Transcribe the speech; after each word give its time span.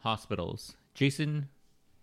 hospitals. 0.00 0.76
Jason, 0.94 1.48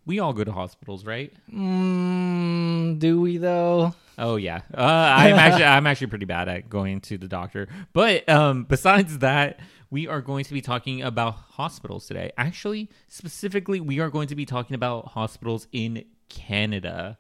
we 0.06 0.20
all 0.20 0.34
go 0.34 0.44
to 0.44 0.52
hospitals, 0.52 1.06
right? 1.06 1.34
Mm, 1.54 3.00
do 3.00 3.22
we 3.22 3.38
though? 3.38 3.94
Oh 4.18 4.36
yeah, 4.38 4.62
uh, 4.74 4.82
I'm 4.82 5.36
actually 5.36 5.66
I'm 5.66 5.86
actually 5.88 6.08
pretty 6.08 6.26
bad 6.26 6.50
at 6.50 6.70
going 6.70 7.02
to 7.02 7.18
the 7.18 7.28
doctor. 7.28 7.68
But 7.94 8.28
um, 8.28 8.64
besides 8.64 9.20
that, 9.20 9.60
we 9.92 10.08
are 10.08 10.22
going 10.22 10.44
to 10.46 10.54
be 10.54 10.62
talking 10.62 11.02
about 11.04 11.34
hospitals 11.34 12.08
today. 12.08 12.32
Actually, 12.38 12.90
specifically, 13.08 13.80
we 13.80 14.00
are 14.00 14.10
going 14.10 14.28
to 14.30 14.36
be 14.36 14.46
talking 14.46 14.74
about 14.76 15.10
hospitals 15.10 15.68
in 15.72 16.04
Canada 16.30 17.18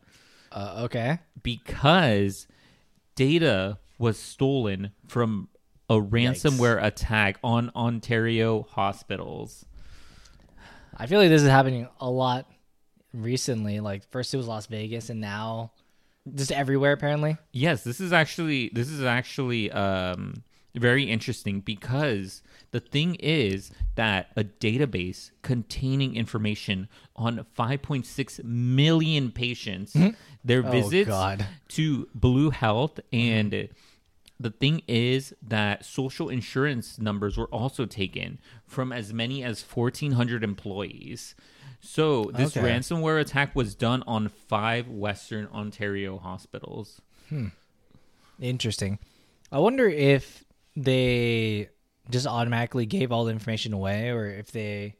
Uh, 0.51 0.81
okay. 0.85 1.19
because 1.43 2.47
data 3.15 3.77
was 3.99 4.17
stolen 4.17 4.91
from 5.07 5.49
a 5.89 5.95
ransomware 5.95 6.83
attack 6.83 7.39
on 7.43 7.71
Ontario 7.75 8.63
hospitals. 8.71 9.65
I 10.97 11.05
feel 11.07 11.19
like 11.19 11.29
this 11.29 11.43
is 11.43 11.47
happening 11.49 11.87
a 11.99 12.09
lot 12.09 12.49
recently. 13.13 13.79
Like 13.79 14.03
first 14.09 14.33
it 14.33 14.37
was 14.37 14.47
Las 14.47 14.65
Vegas, 14.67 15.09
and 15.09 15.21
now 15.21 15.71
just 16.33 16.51
everywhere 16.51 16.93
apparently. 16.93 17.37
Yes, 17.51 17.83
this 17.83 18.01
is 18.01 18.11
actually 18.11 18.69
this 18.73 18.89
is 18.89 19.03
actually 19.03 19.71
um, 19.71 20.43
very 20.75 21.03
interesting 21.05 21.61
because 21.61 22.41
the 22.71 22.79
thing 22.79 23.15
is 23.15 23.71
that 23.95 24.29
a 24.35 24.43
database 24.43 25.31
containing 25.41 26.15
information 26.15 26.87
on 27.15 27.45
5.6 27.57 28.43
million 28.43 29.31
patients, 29.31 29.95
their 30.43 30.65
Oh, 30.65 30.71
visits 30.71 31.07
God. 31.07 31.45
to 31.69 32.07
Blue 32.13 32.49
Health, 32.49 32.99
and 33.13 33.69
the 34.39 34.51
thing 34.51 34.81
is 34.87 35.33
that 35.41 35.83
social 35.85 36.29
insurance 36.29 36.99
numbers 36.99 37.37
were 37.37 37.47
also 37.47 37.85
taken 37.85 38.39
from 38.65 38.91
as 38.91 39.11
many 39.13 39.43
as 39.43 39.61
1,400 39.63 40.43
employees. 40.43 41.35
So 41.79 42.31
this 42.35 42.55
Okay. 42.55 42.67
ransomware 42.67 43.19
attack 43.19 43.55
was 43.55 43.73
done 43.75 44.03
on 44.07 44.29
five 44.29 44.87
Western 44.87 45.47
Ontario 45.47 46.17
hospitals. 46.17 47.01
Hmm. 47.29 47.47
Interesting. 48.39 48.99
I 49.51 49.59
wonder 49.59 49.87
if 49.87 50.43
they 50.75 51.69
just 52.09 52.27
automatically 52.27 52.85
gave 52.85 53.11
all 53.11 53.25
the 53.25 53.31
information 53.31 53.73
away, 53.73 54.09
or 54.09 54.27
if 54.27 54.51
they 54.51 54.95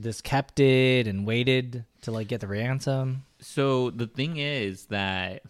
just 0.00 0.24
kept 0.24 0.58
it 0.60 1.06
and 1.06 1.26
waited 1.26 1.84
to 2.02 2.10
like 2.12 2.28
get 2.28 2.40
the 2.40 2.46
ransom. 2.46 3.24
So 3.40 3.90
the 3.90 4.06
thing 4.06 4.36
is 4.38 4.86
that 4.86 5.42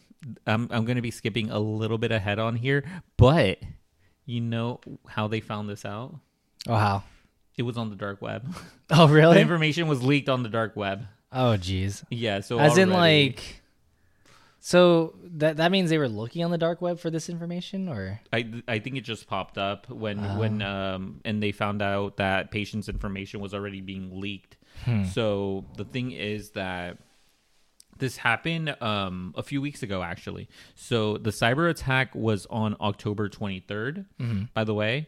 I'm 0.47 0.69
I'm 0.70 0.84
going 0.84 0.97
to 0.97 1.03
be 1.03 1.11
skipping 1.11 1.51
a 1.51 1.59
little 1.59 1.98
bit 1.98 2.12
ahead 2.12 2.39
on 2.39 2.56
here, 2.56 2.84
but 3.17 3.59
you 4.25 4.41
know 4.41 4.81
how 5.09 5.28
they 5.28 5.41
found 5.41 5.69
this 5.69 5.84
out? 5.84 6.15
Oh 6.69 6.77
how? 6.77 7.03
It 7.56 7.62
was 7.62 7.77
on 7.77 7.91
the 7.91 7.97
dark 7.97 8.23
web. 8.23 8.55
Oh 8.95 9.06
the 9.06 9.15
really? 9.15 9.41
information 9.41 9.89
was 9.89 10.03
leaked 10.03 10.28
on 10.28 10.43
the 10.43 10.50
dark 10.50 10.77
web. 10.77 11.06
Oh 11.33 11.56
jeez. 11.59 12.05
Yeah, 12.11 12.41
so 12.41 12.59
As 12.59 12.77
in 12.77 12.91
like. 12.91 13.62
So 14.65 15.15
that 15.25 15.56
that 15.56 15.73
means 15.73 15.89
they 15.89 15.98
were 15.98 16.11
looking 16.11 16.45
on 16.45 16.50
the 16.50 16.59
dark 16.59 16.83
web 16.83 17.00
for 17.00 17.09
this 17.11 17.28
information, 17.31 17.89
or 17.89 18.20
I 18.33 18.62
I 18.69 18.78
think 18.81 18.97
it 18.97 19.00
just 19.00 19.27
popped 19.27 19.56
up 19.59 19.89
when 19.89 20.19
when 20.39 20.61
um 20.62 21.20
and 21.25 21.43
they 21.43 21.53
found 21.53 21.81
out 21.81 22.19
that 22.19 22.50
patients' 22.50 22.89
information 22.89 23.41
was 23.41 23.55
already 23.55 23.81
being 23.81 24.20
leaked. 24.20 24.56
So 25.12 25.65
the 25.77 25.84
thing 25.84 26.12
is 26.12 26.50
that 26.50 26.98
this 27.98 28.17
happened 28.17 28.75
um 28.81 29.35
a 29.37 29.43
few 29.43 29.61
weeks 29.61 29.83
ago 29.83 30.03
actually. 30.03 30.48
So 30.75 31.17
the 31.19 31.31
cyber 31.31 31.69
attack 31.71 32.15
was 32.15 32.47
on 32.47 32.77
October 32.81 33.29
23rd, 33.29 34.07
by 34.55 34.65
the 34.65 34.75
way. 34.75 35.07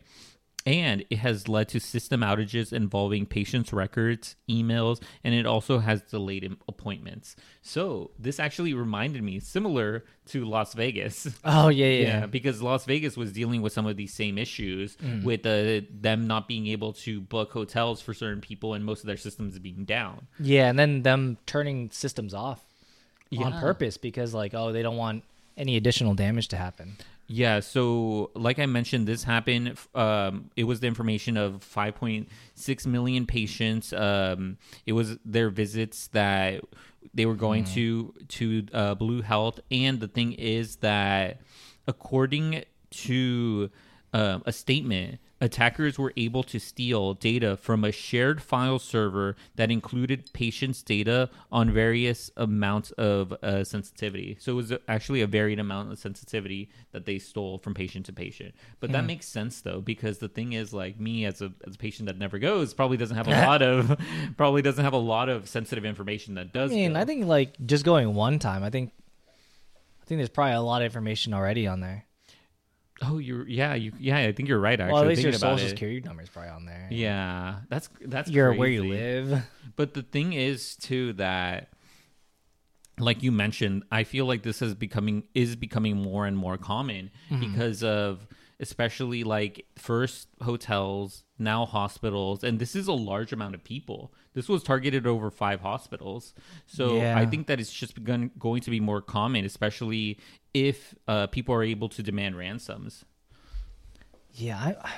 And 0.67 1.05
it 1.11 1.17
has 1.19 1.47
led 1.47 1.69
to 1.71 1.79
system 1.79 2.23
outages 2.23 2.73
involving 2.73 3.27
patients' 3.27 3.71
records, 3.71 4.35
emails, 4.49 5.03
and 5.23 5.35
it 5.35 5.45
also 5.45 5.79
has 5.79 6.01
delayed 6.01 6.57
appointments. 6.67 7.37
So 7.61 8.13
this 8.19 8.41
actually 8.41 8.73
reminded 8.73 9.23
me, 9.23 9.41
similar 9.41 10.05
to 10.29 10.47
Las 10.47 10.73
Vegas. 10.73 11.29
oh 11.45 11.69
yeah 11.69 11.87
yeah, 11.87 12.03
Yeah, 12.07 12.27
because 12.27 12.63
Las 12.63 12.87
Vegas 12.87 13.15
was 13.15 13.31
dealing 13.31 13.61
with 13.61 13.75
some 13.75 13.85
of 13.85 13.99
these 13.99 14.15
same 14.15 14.39
issues 14.39 14.97
with 15.23 15.45
uh, 15.45 15.83
them 15.91 16.27
not 16.27 16.49
being 16.49 16.67
able 16.69 16.95
to 16.95 17.21
book 17.21 17.53
hotels 17.53 18.01
for 18.01 18.15
certain 18.15 18.41
people 18.41 18.73
and 18.73 18.87
most 18.87 19.01
of 19.01 19.07
their 19.07 19.19
systems 19.19 19.59
being 19.59 19.85
down. 19.85 20.29
Yeah, 20.41 20.71
and 20.71 20.79
then 20.79 21.03
them 21.03 21.37
turning 21.45 21.91
systems 21.91 22.33
off 22.33 22.65
on 23.39 23.53
purpose 23.61 23.97
because 23.97 24.35
like 24.35 24.55
oh 24.55 24.73
they 24.73 24.83
don't 24.83 24.97
want 24.97 25.25
any 25.57 25.77
additional 25.77 26.15
damage 26.15 26.49
to 26.49 26.57
happen. 26.57 26.97
Yeah, 27.27 27.61
so 27.61 28.31
like 28.35 28.59
I 28.59 28.67
mentioned, 28.67 29.09
this 29.09 29.25
happened. 29.25 29.79
Um, 29.95 30.51
it 30.57 30.65
was 30.65 30.81
the 30.81 30.87
information 30.87 31.39
of 31.39 31.65
5.6 31.65 32.87
million 32.87 33.25
patients. 33.25 33.95
Um, 33.95 34.59
it 34.85 34.93
was 34.93 35.17
their 35.25 35.49
visits 35.49 36.09
that 36.09 36.63
they 37.15 37.25
were 37.25 37.35
going 37.35 37.65
to 37.65 38.13
to 38.29 38.67
uh, 38.75 38.95
Blue 38.95 39.23
Health, 39.23 39.61
and 39.71 40.01
the 40.01 40.09
thing 40.09 40.35
is 40.35 40.77
that 40.77 41.41
according 41.87 42.65
to 42.91 43.71
uh, 44.13 44.41
a 44.45 44.53
statement, 44.53 45.19
attackers 45.45 45.99
were 45.99 46.13
able 46.17 46.43
to 46.43 46.59
steal 46.59 47.13
data 47.13 47.57
from 47.57 47.85
a 47.85 47.93
shared 47.93 48.43
file 48.43 48.79
server 48.79 49.37
that 49.57 49.71
included 49.71 50.33
patients' 50.33 50.83
data 50.83 51.29
on 51.53 51.71
various 51.71 52.31
amounts 52.39 52.91
of 52.93 53.33
uh, 53.43 53.63
sensitivity. 53.63 54.37
So 54.41 54.53
it 54.53 54.55
was 54.55 54.73
actually 54.89 55.21
a 55.21 55.27
varied 55.27 55.61
amount 55.61 55.93
of 55.93 55.99
sensitivity 55.99 56.71
that 56.93 57.05
they 57.05 57.19
stole 57.19 57.59
from 57.59 57.75
patient 57.75 58.07
to 58.07 58.13
patient. 58.13 58.55
But 58.81 58.93
that 58.93 59.05
makes 59.05 59.27
sense 59.27 59.61
though, 59.61 59.81
because 59.81 60.19
the 60.19 60.29
thing 60.29 60.55
is, 60.55 60.73
like 60.73 60.99
me 60.99 61.27
as 61.27 61.43
a 61.43 61.53
as 61.67 61.75
a 61.75 61.79
patient 61.79 62.07
that 62.07 62.19
never 62.19 62.39
goes, 62.39 62.73
probably 62.73 62.97
doesn't 62.97 63.17
have 63.17 63.29
a 63.29 63.47
lot 63.47 63.61
of 63.63 64.01
probably 64.39 64.63
doesn't 64.63 64.85
have 64.85 64.95
a 64.95 64.99
lot 64.99 65.29
of 65.29 65.49
sensitive 65.49 65.85
information 65.85 66.35
that 66.37 66.53
does. 66.53 66.73
I 66.73 66.75
mean, 66.75 66.95
go. 66.95 67.01
I 67.01 67.05
think 67.05 67.27
like 67.27 67.55
just 67.67 67.85
going 67.85 68.15
one 68.15 68.39
time, 68.39 68.65
I 68.65 68.71
think 68.71 68.93
I 70.03 70.07
think 70.07 70.19
there's 70.19 70.31
probably 70.31 70.55
a 70.55 70.61
lot 70.63 70.81
of 70.81 70.87
information 70.87 71.35
already 71.35 71.67
on 71.67 71.81
there. 71.81 72.07
Oh, 73.03 73.19
you're 73.19 73.47
yeah, 73.49 73.75
you 73.75 73.93
yeah. 73.99 74.19
I 74.19 74.33
think 74.33 74.49
you're 74.49 74.59
right. 74.59 74.81
Actually, 74.81 74.93
well, 74.93 75.03
at 75.03 75.09
least 75.09 75.23
your 75.23 75.33
social 75.33 75.67
it. 75.67 75.71
security 75.71 76.01
number 76.01 76.23
is 76.23 76.29
probably 76.29 76.51
on 76.51 76.65
there. 76.65 76.89
Yeah, 76.91 77.57
that's 77.69 77.89
that's 78.03 78.31
Your 78.31 78.53
where 78.55 78.69
you 78.69 78.85
live. 78.85 79.43
But 79.77 79.95
the 79.95 80.03
thing 80.03 80.33
is 80.33 80.77
too 80.77 81.15
that 81.15 81.71
like 82.99 83.23
you 83.23 83.33
mentioned, 83.33 83.85
I 83.91 84.05
feel 84.05 84.27
like 84.27 84.43
this 84.43 84.63
is 84.63 84.75
becoming 84.75 85.25
is 85.35 85.57
becoming 85.57 85.97
more 85.97 86.27
and 86.27 86.37
more 86.37 86.57
common 86.57 87.11
mm-hmm. 87.29 87.41
because 87.41 87.83
of 87.83 88.27
especially 88.61 89.25
like 89.25 89.67
first 89.77 90.29
hotels, 90.43 91.25
now 91.39 91.67
hospitals, 91.67 92.45
and 92.45 92.59
this 92.59 92.75
is 92.77 92.87
a 92.87 92.93
large 92.93 93.33
amount 93.33 93.55
of 93.55 93.65
people. 93.65 94.13
This 94.35 94.49
was 94.49 94.63
targeted 94.63 95.07
over 95.07 95.31
five 95.31 95.61
hospitals. 95.61 96.35
So 96.67 96.97
Yeah. 96.97 97.19
I 97.19 97.27
think 97.27 97.47
that 97.47 97.61
it's 97.61 97.73
just 97.73 97.95
begun, 97.95 98.31
going 98.39 98.61
to 98.63 98.71
be 98.71 98.81
more 98.81 99.01
common, 99.01 99.45
especially 99.45 100.19
if 100.53 100.95
uh, 101.09 101.27
people 101.29 101.55
are 101.55 101.63
able 101.63 101.89
to 101.91 102.03
demand 102.03 102.37
ransoms. 102.39 103.05
Yeah, 104.33 104.59
I 104.59 104.93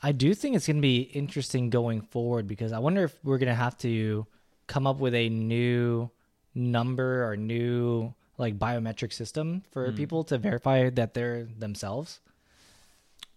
I 0.00 0.12
do 0.12 0.32
think 0.34 0.54
it's 0.56 0.66
gonna 0.66 0.80
be 0.80 1.02
interesting 1.02 1.70
going 1.70 2.02
forward 2.02 2.46
because 2.46 2.72
I 2.72 2.78
wonder 2.78 3.04
if 3.04 3.18
we're 3.24 3.38
gonna 3.38 3.54
have 3.54 3.76
to 3.78 4.26
come 4.66 4.86
up 4.86 4.98
with 4.98 5.14
a 5.14 5.28
new 5.28 6.10
number 6.54 7.28
or 7.28 7.36
new 7.36 8.14
like 8.36 8.58
biometric 8.58 9.12
system 9.12 9.64
for 9.72 9.90
people 9.92 10.22
to 10.24 10.38
verify 10.38 10.88
that 10.90 11.14
they're 11.14 11.44
themselves. 11.58 12.20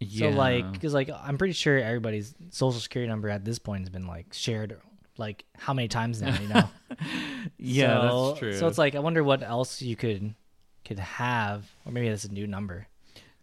So 0.09 0.29
like, 0.29 0.71
because 0.71 0.93
like 0.93 1.09
I'm 1.09 1.37
pretty 1.37 1.53
sure 1.53 1.77
everybody's 1.77 2.33
social 2.49 2.79
security 2.79 3.09
number 3.09 3.29
at 3.29 3.45
this 3.45 3.59
point 3.59 3.81
has 3.83 3.89
been 3.89 4.07
like 4.07 4.27
shared 4.31 4.77
like 5.17 5.45
how 5.57 5.73
many 5.73 5.87
times 5.87 6.21
now, 6.21 6.37
you 6.39 6.47
know? 6.47 6.69
yeah, 7.57 8.09
so, 8.09 8.27
that's 8.27 8.39
true. 8.39 8.53
So 8.57 8.67
it's 8.67 8.77
like 8.77 8.95
I 8.95 8.99
wonder 8.99 9.23
what 9.23 9.43
else 9.43 9.81
you 9.81 9.95
could 9.95 10.33
could 10.85 10.99
have, 10.99 11.69
or 11.85 11.91
maybe 11.91 12.09
that's 12.09 12.25
a 12.25 12.31
new 12.31 12.47
number. 12.47 12.87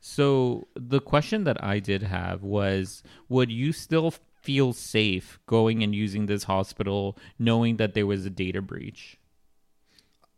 So 0.00 0.68
the 0.74 1.00
question 1.00 1.44
that 1.44 1.62
I 1.62 1.78
did 1.78 2.02
have 2.02 2.42
was 2.42 3.02
would 3.28 3.50
you 3.50 3.72
still 3.72 4.12
feel 4.42 4.72
safe 4.72 5.38
going 5.46 5.82
and 5.82 5.94
using 5.94 6.26
this 6.26 6.44
hospital 6.44 7.16
knowing 7.38 7.76
that 7.76 7.94
there 7.94 8.06
was 8.06 8.24
a 8.24 8.30
data 8.30 8.62
breach? 8.62 9.18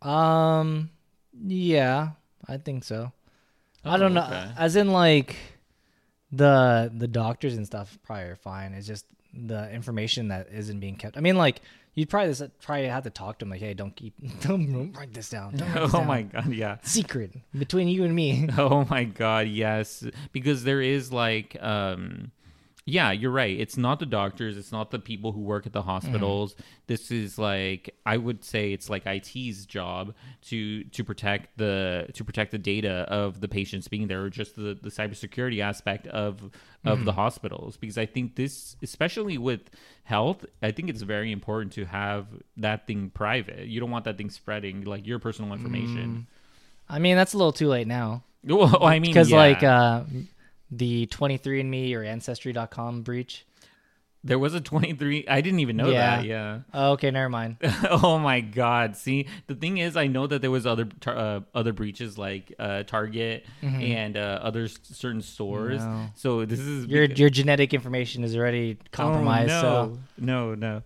Um, 0.03 0.91
yeah, 1.47 2.11
I 2.49 2.56
think 2.56 2.85
so. 2.85 3.12
I 3.85 3.97
don't 3.97 4.15
know, 4.15 4.53
as 4.59 4.77
in 4.77 4.93
like 4.93 5.37
the 6.32 6.91
the 6.94 7.09
doctors 7.09 7.56
and 7.56 7.67
stuff 7.67 7.99
probably 8.03 8.25
are 8.25 8.37
fine. 8.37 8.75
It's 8.75 8.87
just 8.87 9.06
the 9.32 9.71
information 9.73 10.29
that 10.29 10.49
isn't 10.53 10.81
being 10.81 10.97
kept. 10.97 11.17
I 11.17 11.21
mean, 11.21 11.37
like 11.37 11.61
you'd 11.94 12.09
probably 12.09 12.31
just 12.32 12.61
probably 12.61 12.87
have 12.87 13.05
to 13.05 13.11
talk 13.11 13.38
to 13.38 13.44
them 13.44 13.50
like, 13.50 13.61
hey, 13.61 13.75
don't 13.75 13.94
keep, 13.94 14.15
don't 14.41 14.93
write 14.97 15.12
this 15.12 15.31
down. 15.31 15.56
Write 15.56 15.75
this 15.75 15.94
Oh 15.94 15.99
down. 15.99 16.06
my 16.06 16.23
god, 16.23 16.53
yeah. 16.53 16.79
secret 16.82 17.32
between 17.56 17.88
you 17.88 18.05
and 18.05 18.15
me. 18.15 18.49
Oh 18.59 18.87
my 18.88 19.05
god, 19.05 19.49
yes. 19.49 20.05
Because 20.32 20.65
there 20.65 20.81
is 20.81 21.12
like 21.12 21.56
um 21.61 22.31
Yeah, 22.91 23.13
you're 23.13 23.31
right. 23.31 23.59
It's 23.59 23.77
not 23.77 24.01
the 24.01 24.07
doctors. 24.07 24.57
It's 24.57 24.73
not 24.73 24.91
the 24.91 24.99
people 24.99 25.33
who 25.33 25.41
work 25.41 25.67
at 25.67 25.73
the 25.73 25.83
mm. 25.83 25.87
hospitals. 25.87 26.57
This 26.89 27.11
is 27.11 27.39
like 27.39 27.95
I 28.05 28.17
would 28.17 28.45
say 28.45 28.73
it's 28.73 28.91
like 28.91 29.07
IT's 29.07 29.65
job 29.65 30.15
to 30.49 30.83
to 30.85 31.05
protect 31.05 31.57
the 31.57 32.09
to 32.15 32.25
protect 32.25 32.51
the 32.51 32.59
data 32.59 33.07
of 33.09 33.41
the 33.41 33.49
patients 33.49 33.87
being 33.87 34.09
there, 34.09 34.23
or 34.23 34.31
just 34.31 34.57
the 34.57 34.77
the 34.81 34.91
cybersecurity 34.91 35.61
aspect 35.61 36.09
of 36.09 36.51
of 36.85 37.01
mm. 37.01 37.05
the 37.05 37.13
hospitals. 37.13 37.77
Because 37.77 37.97
I 37.97 38.07
think 38.07 38.35
this, 38.35 38.77
especially 38.83 39.39
with 39.39 39.71
health, 40.03 40.45
I 40.63 40.73
think 40.73 40.91
it's 40.91 41.03
very 41.03 41.31
important 41.31 41.73
to 41.75 41.85
have 41.85 42.27
that 42.57 42.87
thing 42.87 43.11
private. 43.11 43.67
You 43.67 43.79
don't 43.79 43.91
want 43.91 44.05
that 44.07 44.19
thing 44.19 44.31
spreading 44.31 44.85
like 44.85 45.07
your 45.07 45.21
personal 45.21 45.53
information. 45.53 46.27
Mm. 46.29 46.37
I 46.89 46.99
mean, 46.99 47.17
that's 47.17 47.35
a 47.35 47.39
little 47.39 47.53
too 47.53 47.69
late 47.69 47.87
now. 47.87 48.25
Well, 48.43 48.83
I 48.83 48.99
mean, 48.99 49.11
because 49.11 49.31
yeah. 49.31 49.37
like 49.37 49.63
uh, 49.63 50.05
the 50.70 51.06
23andme 51.08 51.94
or 51.96 52.02
ancestry.com 52.05 53.02
breach. 53.02 53.44
there 54.22 54.38
was 54.38 54.52
a 54.52 54.61
23. 54.61 55.25
I 55.28 55.40
didn't 55.40 55.61
even 55.61 55.78
know 55.78 55.88
Yeah. 55.88 56.17
that. 56.17 56.25
Yeah. 56.26 56.58
Oh, 56.75 56.93
okay, 56.93 57.11
never 57.11 57.31
mind. 57.31 57.56
oh 57.90 58.19
my 58.19 58.40
god 58.43 58.94
see 58.94 59.26
the 59.46 59.55
thing 59.55 59.78
is 59.78 59.96
i 59.96 60.06
know 60.06 60.26
that 60.26 60.43
there 60.43 60.50
was 60.50 60.67
other 60.67 60.84
tar- 60.84 61.17
uh, 61.17 61.40
other 61.55 61.72
breaches 61.72 62.19
like 62.19 62.52
uh, 62.58 62.82
target 62.82 63.46
and 63.62 64.19
uh, 64.19 64.38
other 64.43 64.69
certain 64.69 65.22
stores 65.22 65.81
Mm-hmm. 65.81 66.02
No. 66.02 66.11
so 66.17 66.44
this 66.44 66.61
is 66.61 66.84
Your 66.87 67.08
beca- 67.08 67.19
your 67.19 67.31
genetic 67.31 67.72
information 67.72 68.22
is 68.22 68.37
already 68.37 68.76
compromised. 68.93 69.52
Oh, 69.52 69.62
So 69.62 69.99
no, 70.19 70.55
no, 70.55 70.55
no. 70.55 70.82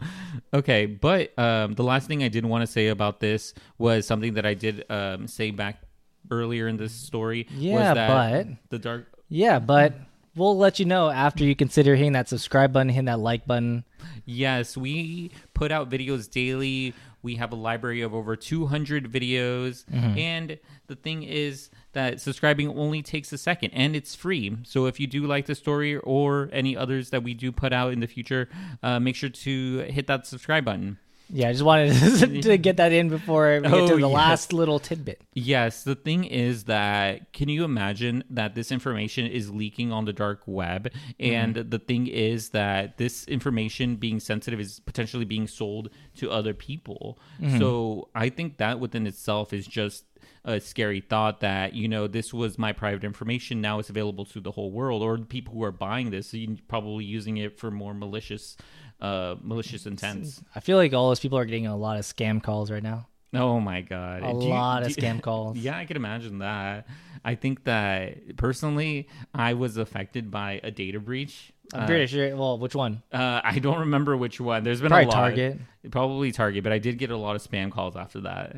Okay, 0.60 0.86
but 0.86 1.36
um, 1.36 1.74
the 1.74 1.82
last 1.82 2.06
thing 2.06 2.22
I 2.22 2.28
did 2.28 2.44
want 2.46 2.62
to 2.64 2.70
say 2.70 2.86
about 2.86 3.18
this 3.18 3.52
was 3.78 4.06
something 4.06 4.34
that 4.34 4.46
I 4.46 4.54
did 4.54 4.84
um, 4.88 5.26
say 5.26 5.50
back 5.50 5.82
earlier 6.30 6.68
in 6.68 6.76
this 6.76 6.92
story. 6.92 7.48
Yeah, 7.50 7.74
was 7.74 7.94
that 7.96 8.08
but- 8.46 8.70
the 8.70 8.78
dark. 8.78 9.08
Yeah, 9.28 9.58
but 9.58 9.94
we'll 10.36 10.56
let 10.56 10.78
you 10.78 10.84
know 10.84 11.10
after 11.10 11.44
you 11.44 11.54
consider 11.54 11.94
hitting 11.94 12.12
that 12.12 12.28
subscribe 12.28 12.72
button, 12.72 12.88
hitting 12.88 13.06
that 13.06 13.20
like 13.20 13.46
button. 13.46 13.84
Yes, 14.24 14.76
we 14.76 15.30
put 15.54 15.72
out 15.72 15.90
videos 15.90 16.30
daily. 16.30 16.94
We 17.22 17.36
have 17.36 17.52
a 17.52 17.56
library 17.56 18.02
of 18.02 18.14
over 18.14 18.36
200 18.36 19.10
videos. 19.10 19.84
Mm-hmm. 19.86 20.18
And 20.18 20.58
the 20.88 20.94
thing 20.94 21.22
is 21.22 21.70
that 21.92 22.20
subscribing 22.20 22.68
only 22.68 23.02
takes 23.02 23.32
a 23.32 23.38
second 23.38 23.70
and 23.70 23.96
it's 23.96 24.14
free. 24.14 24.58
So 24.64 24.86
if 24.86 25.00
you 25.00 25.06
do 25.06 25.26
like 25.26 25.46
the 25.46 25.54
story 25.54 25.96
or 25.96 26.50
any 26.52 26.76
others 26.76 27.10
that 27.10 27.22
we 27.22 27.32
do 27.32 27.50
put 27.50 27.72
out 27.72 27.92
in 27.92 28.00
the 28.00 28.06
future, 28.06 28.48
uh, 28.82 29.00
make 29.00 29.16
sure 29.16 29.30
to 29.30 29.78
hit 29.78 30.06
that 30.08 30.26
subscribe 30.26 30.66
button. 30.66 30.98
Yeah, 31.30 31.48
I 31.48 31.52
just 31.52 31.64
wanted 31.64 32.42
to 32.42 32.56
get 32.68 32.76
that 32.76 32.92
in 32.92 33.08
before 33.08 33.56
we 33.56 33.62
get 33.62 33.72
Oh, 33.72 33.88
to 33.88 33.94
the 33.94 34.00
yes. 34.00 34.12
last 34.12 34.52
little 34.52 34.78
tidbit. 34.78 35.22
Yes, 35.34 35.82
the 35.82 35.94
thing 35.94 36.24
is 36.24 36.64
that 36.64 37.32
can 37.32 37.48
you 37.48 37.64
imagine 37.64 38.24
that 38.30 38.54
this 38.54 38.70
information 38.70 39.26
is 39.26 39.50
leaking 39.50 39.90
on 39.92 40.04
the 40.04 40.12
dark 40.12 40.42
web? 40.46 40.90
Mm-hmm. 41.18 41.34
And 41.34 41.54
the 41.70 41.78
thing 41.78 42.06
is 42.06 42.50
that 42.50 42.98
this 42.98 43.24
information 43.26 43.96
being 43.96 44.20
sensitive 44.20 44.60
is 44.60 44.80
potentially 44.80 45.24
being 45.24 45.46
sold 45.48 45.90
to 46.16 46.30
other 46.30 46.54
people. 46.54 47.18
Mm-hmm. 47.40 47.58
So 47.58 48.08
I 48.14 48.28
think 48.28 48.58
that 48.58 48.78
within 48.78 49.06
itself 49.06 49.52
is 49.52 49.66
just 49.66 50.04
a 50.46 50.60
scary 50.60 51.00
thought 51.00 51.40
that, 51.40 51.72
you 51.74 51.88
know, 51.88 52.06
this 52.06 52.32
was 52.34 52.58
my 52.58 52.72
private 52.72 53.02
information. 53.02 53.60
Now 53.62 53.78
it's 53.78 53.88
available 53.88 54.26
to 54.26 54.40
the 54.40 54.50
whole 54.50 54.70
world 54.70 55.02
or 55.02 55.16
the 55.16 55.24
people 55.24 55.54
who 55.54 55.64
are 55.64 55.72
buying 55.72 56.10
this, 56.10 56.28
so 56.28 56.36
you 56.36 56.58
probably 56.68 57.04
using 57.04 57.38
it 57.38 57.58
for 57.58 57.70
more 57.70 57.94
malicious, 57.94 58.56
uh, 59.00 59.36
malicious 59.42 59.86
intents. 59.86 60.42
I 60.54 60.60
feel 60.60 60.76
like 60.76 60.92
all 60.94 61.08
those 61.08 61.20
people 61.20 61.38
are 61.38 61.44
getting 61.44 61.66
a 61.66 61.76
lot 61.76 61.98
of 61.98 62.04
scam 62.04 62.42
calls 62.42 62.70
right 62.70 62.82
now. 62.82 63.08
Oh 63.34 63.58
my 63.58 63.80
god! 63.80 64.22
A 64.22 64.32
Do 64.32 64.44
you- 64.46 64.50
lot 64.50 64.82
of 64.84 64.94
do- 64.94 65.00
scam 65.00 65.20
calls. 65.28 65.56
Yeah, 65.58 65.76
I 65.76 65.84
can 65.86 65.96
imagine 65.96 66.38
that. 66.38 66.86
I 67.24 67.34
think 67.34 67.64
that 67.64 68.36
personally, 68.36 69.08
I 69.34 69.54
was 69.54 69.76
affected 69.76 70.30
by 70.30 70.60
a 70.62 70.70
data 70.70 71.00
breach. 71.00 71.52
I'm 71.72 71.82
Uh, 71.82 71.86
pretty 71.86 72.06
sure. 72.06 72.36
Well, 72.36 72.58
which 72.58 72.74
one? 72.74 73.02
Uh, 73.10 73.40
I 73.42 73.58
don't 73.58 73.80
remember 73.80 74.16
which 74.16 74.38
one. 74.40 74.62
There's 74.62 74.80
been 74.80 74.90
Probably 74.90 75.06
a 75.06 75.08
lot. 75.08 75.14
Target. 75.14 75.58
Probably 75.90 76.30
Target, 76.30 76.62
but 76.62 76.72
I 76.72 76.78
did 76.78 76.98
get 76.98 77.10
a 77.10 77.16
lot 77.16 77.34
of 77.34 77.42
spam 77.42 77.72
calls 77.72 77.96
after 77.96 78.20
that. 78.20 78.56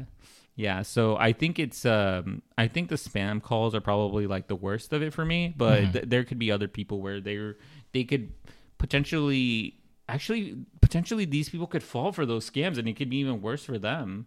Yeah, 0.56 0.82
so 0.82 1.16
I 1.16 1.32
think 1.32 1.58
it's 1.58 1.84
um 1.86 2.42
I 2.58 2.66
think 2.68 2.88
the 2.88 2.96
spam 2.96 3.40
calls 3.42 3.74
are 3.74 3.80
probably 3.80 4.26
like 4.26 4.48
the 4.48 4.56
worst 4.56 4.92
of 4.92 5.00
it 5.02 5.12
for 5.14 5.24
me, 5.24 5.54
but 5.56 5.82
Mm-hmm. 5.82 5.92
th- 5.92 6.04
there 6.08 6.24
could 6.24 6.38
be 6.38 6.50
other 6.50 6.66
people 6.68 7.00
where 7.00 7.20
they're 7.20 7.56
they 7.92 8.04
could 8.04 8.32
potentially 8.78 9.74
actually 10.08 10.56
potentially 10.80 11.24
these 11.24 11.48
people 11.48 11.66
could 11.66 11.82
fall 11.82 12.12
for 12.12 12.24
those 12.24 12.48
scams 12.48 12.78
and 12.78 12.88
it 12.88 12.94
could 12.96 13.10
be 13.10 13.16
even 13.18 13.42
worse 13.42 13.64
for 13.64 13.78
them 13.78 14.26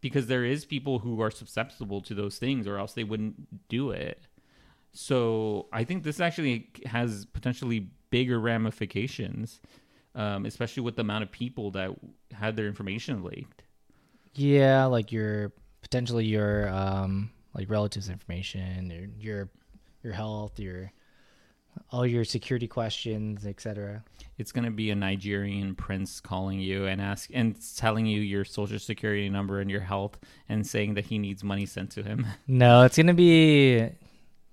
because 0.00 0.28
there 0.28 0.44
is 0.44 0.64
people 0.64 1.00
who 1.00 1.20
are 1.20 1.30
susceptible 1.30 2.00
to 2.00 2.14
those 2.14 2.38
things 2.38 2.66
or 2.66 2.78
else 2.78 2.92
they 2.92 3.04
wouldn't 3.04 3.68
do 3.68 3.90
it. 3.90 4.26
So 4.92 5.66
I 5.72 5.84
think 5.84 6.02
this 6.02 6.20
actually 6.20 6.70
has 6.86 7.26
potentially 7.26 7.90
bigger 8.10 8.38
ramifications, 8.38 9.60
um, 10.14 10.46
especially 10.46 10.82
with 10.82 10.96
the 10.96 11.02
amount 11.02 11.24
of 11.24 11.32
people 11.32 11.70
that 11.72 11.90
had 12.32 12.56
their 12.56 12.66
information 12.66 13.22
leaked. 13.22 13.64
Yeah, 14.34 14.84
like 14.84 15.10
your 15.10 15.52
potentially 15.82 16.26
your 16.26 16.68
um 16.68 17.30
like 17.54 17.68
relatives 17.68 18.08
information, 18.08 18.90
your 18.90 19.08
your 19.18 19.48
your 20.02 20.12
health, 20.12 20.58
your 20.60 20.92
all 21.90 22.06
your 22.06 22.24
security 22.24 22.66
questions, 22.66 23.46
etc. 23.46 24.04
It's 24.36 24.52
going 24.52 24.64
to 24.64 24.70
be 24.70 24.90
a 24.90 24.94
Nigerian 24.94 25.74
prince 25.74 26.20
calling 26.20 26.60
you 26.60 26.86
and 26.86 27.00
ask 27.00 27.30
and 27.32 27.56
telling 27.76 28.06
you 28.06 28.20
your 28.20 28.44
social 28.44 28.78
security 28.78 29.28
number 29.28 29.60
and 29.60 29.70
your 29.70 29.80
health 29.80 30.18
and 30.48 30.66
saying 30.66 30.94
that 30.94 31.06
he 31.06 31.18
needs 31.18 31.42
money 31.42 31.66
sent 31.66 31.90
to 31.92 32.02
him. 32.02 32.26
No, 32.46 32.82
it's 32.82 32.96
gonna 32.96 33.14
be 33.14 33.88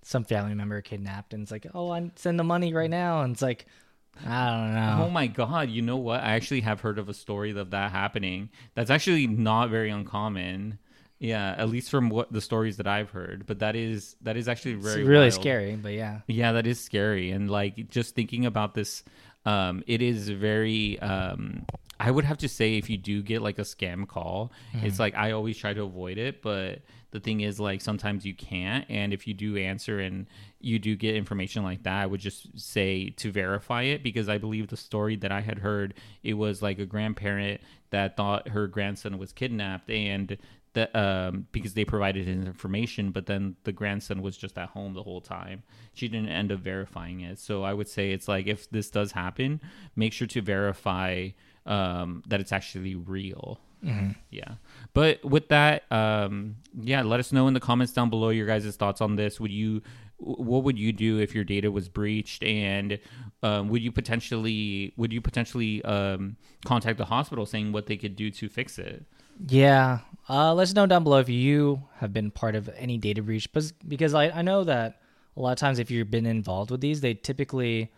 some 0.02 0.24
family 0.24 0.54
member 0.54 0.82
kidnapped, 0.82 1.34
and 1.34 1.44
it's 1.44 1.52
like, 1.52 1.66
oh, 1.74 1.92
I 1.92 2.12
send 2.16 2.40
the 2.40 2.44
money 2.44 2.74
right 2.74 2.90
now, 2.90 3.22
and 3.22 3.34
it's 3.34 3.42
like, 3.42 3.66
I 4.26 4.50
don't 4.50 4.74
know. 4.74 5.06
Oh 5.06 5.10
my 5.10 5.28
god, 5.28 5.70
you 5.70 5.82
know 5.82 5.98
what? 5.98 6.22
I 6.22 6.34
actually 6.34 6.62
have 6.62 6.82
heard 6.82 7.00
of 7.00 7.10
a 7.10 7.14
story 7.14 7.58
of 7.58 7.72
that 7.72 7.92
happening. 7.92 8.50
That's 8.76 8.90
actually 8.90 9.28
not 9.28 9.70
very 9.70 9.90
uncommon. 9.90 10.80
Yeah, 11.20 11.56
at 11.58 11.70
least 11.70 11.90
from 11.90 12.10
what 12.10 12.32
the 12.32 12.42
stories 12.42 12.78
that 12.78 12.88
I've 12.88 13.10
heard, 13.12 13.46
but 13.48 13.60
that 13.60 13.76
is 13.76 14.16
that 14.22 14.36
is 14.38 14.48
actually 14.48 14.74
It's 14.74 14.86
very 14.86 15.04
really 15.04 15.22
wild. 15.30 15.34
scary, 15.34 15.76
but 15.76 15.94
yeah. 15.94 16.20
Yeah, 16.28 16.52
that 16.54 16.68
is 16.68 16.80
scary. 16.80 17.32
And 17.32 17.50
like 17.50 17.90
just 17.90 18.16
thinking 18.16 18.46
about 18.46 18.74
this, 18.74 19.04
um, 19.46 19.84
it 19.88 20.02
is 20.02 20.28
very 20.30 21.00
um 21.00 21.66
I 21.98 22.12
would 22.12 22.26
have 22.26 22.40
to 22.40 22.50
say 22.50 22.78
if 22.78 22.90
you 22.90 22.98
do 22.98 23.22
get 23.24 23.42
like 23.42 23.58
a 23.58 23.62
scam 23.64 24.06
call, 24.06 24.52
it's 24.84 25.00
like 25.00 25.16
I 25.16 25.32
always 25.32 25.58
try 25.58 25.74
to 25.74 25.84
avoid 25.84 26.18
it, 26.18 26.42
but 26.42 26.82
the 27.12 27.22
thing 27.22 27.40
is 27.40 27.62
like 27.62 27.80
sometimes 27.80 28.26
you 28.26 28.34
can't 28.36 28.86
and 28.90 29.14
if 29.14 29.26
you 29.26 29.34
do 29.34 29.56
answer 29.56 30.00
and 30.02 30.28
you 30.60 30.80
do 30.80 30.98
get 30.98 31.16
information 31.16 31.64
like 31.64 31.84
that, 31.84 32.02
I 32.04 32.06
would 32.06 32.20
just 32.20 32.60
say 32.60 33.12
to 33.12 33.32
verify 33.32 33.84
it 33.84 34.04
because 34.04 34.28
I 34.28 34.38
believe 34.38 34.68
the 34.68 34.76
story 34.76 35.16
that 35.18 35.32
I 35.32 35.40
had 35.40 35.60
heard 35.60 35.94
it 36.24 36.34
was 36.34 36.62
like 36.62 36.78
a 36.80 36.86
grandparent 36.86 37.62
that 37.92 38.18
thought 38.18 38.50
her 38.50 38.68
grandson 38.68 39.18
was 39.18 39.32
kidnapped 39.32 39.90
and 39.90 40.38
that 40.76 40.96
um, 40.96 41.48
because 41.52 41.74
they 41.74 41.84
provided 41.84 42.28
his 42.28 42.46
information, 42.46 43.12
but 43.12 43.26
then 43.26 43.56
the 43.64 43.72
grandson 43.72 44.22
was 44.22 44.38
just 44.38 44.58
at 44.58 44.70
home 44.70 44.94
the 44.94 45.04
whole 45.04 45.22
time. 45.22 45.64
She 45.94 46.08
didn't 46.08 46.30
end 46.30 46.52
up 46.52 46.60
verifying 46.60 47.22
it. 47.22 47.40
So 47.40 47.64
I 47.64 47.74
would 47.74 47.90
say 47.90 48.12
it's 48.12 48.28
like 48.28 48.48
if 48.48 48.70
this 48.70 48.90
does 48.90 49.12
happen, 49.12 49.62
make 49.96 50.14
sure 50.14 50.28
to 50.28 50.42
verify 50.42 51.30
um, 51.66 52.24
that 52.28 52.40
it's 52.40 52.52
actually 52.52 52.96
real. 52.96 53.60
Yeah. 54.30 54.54
But 54.94 55.24
with 55.24 55.50
that, 55.50 55.84
um, 55.92 56.58
yeah, 56.80 57.04
let 57.04 57.20
us 57.20 57.32
know 57.32 57.48
in 57.48 57.54
the 57.54 57.60
comments 57.60 57.94
down 57.94 58.10
below 58.10 58.30
your 58.30 58.48
guys' 58.48 58.76
thoughts 58.76 59.02
on 59.02 59.16
this. 59.16 59.40
Would 59.40 59.52
you, 59.52 59.82
what 60.18 60.64
would 60.64 60.80
you 60.80 60.94
do 60.94 61.20
if 61.20 61.36
your 61.36 61.44
data 61.44 61.70
was 61.72 61.90
breached, 61.90 62.44
and 62.44 63.00
um, 63.44 63.70
would 63.70 63.82
you 63.82 63.92
potentially, 63.92 64.94
would 64.98 65.12
you 65.12 65.22
potentially 65.22 65.84
um, 65.84 66.38
contact 66.66 66.98
the 66.98 67.06
hospital 67.06 67.46
saying 67.46 67.72
what 67.72 67.86
they 67.88 67.98
could 67.98 68.16
do 68.16 68.32
to 68.32 68.50
fix 68.50 68.80
it? 68.80 69.06
Yeah. 69.48 70.00
Uh, 70.30 70.54
let 70.54 70.64
us 70.64 70.74
know 70.74 70.88
down 70.88 71.04
below 71.04 71.20
if 71.20 71.30
you 71.30 71.84
have 71.98 72.14
been 72.14 72.32
part 72.32 72.56
of 72.56 72.70
any 72.78 72.98
data 72.98 73.22
breach. 73.22 73.52
Because 73.52 73.74
because 73.74 74.14
I, 74.14 74.30
I 74.30 74.42
know 74.42 74.64
that 74.64 75.02
a 75.36 75.42
lot 75.42 75.52
of 75.52 75.58
times 75.58 75.80
if 75.80 75.92
you've 75.92 76.10
been 76.10 76.26
involved 76.26 76.72
with 76.72 76.82
these, 76.82 77.02
they 77.02 77.14
typically 77.14 77.92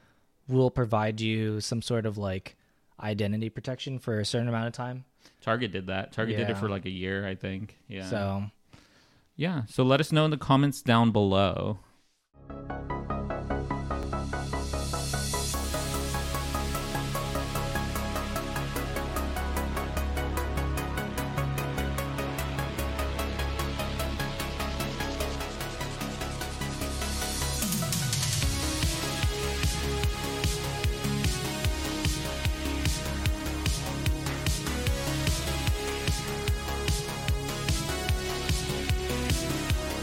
will 0.47 0.71
provide 0.71 1.21
you 1.21 1.61
some 1.61 1.81
sort 1.81 2.05
of 2.05 2.17
like 2.17 2.55
identity 2.99 3.49
protection 3.49 3.99
for 3.99 4.19
a 4.19 4.25
certain 4.25 4.47
amount 4.47 4.67
of 4.67 4.73
time. 4.73 5.05
Target 5.41 5.71
did 5.71 5.87
that. 5.87 6.11
Target 6.13 6.37
did 6.37 6.49
it 6.49 6.57
for 6.57 6.69
like 6.69 6.85
a 6.85 6.89
year, 6.89 7.27
I 7.27 7.35
think. 7.35 7.77
Yeah. 7.87 8.09
So 8.09 8.43
yeah. 9.35 9.63
So 9.67 9.83
let 9.83 9.99
us 9.99 10.11
know 10.11 10.25
in 10.25 10.31
the 10.31 10.37
comments 10.37 10.81
down 10.81 11.11
below. 11.11 11.79